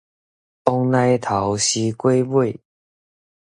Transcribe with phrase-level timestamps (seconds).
[0.03, 0.05] 王梨
[1.19, 2.59] 頭，西瓜尾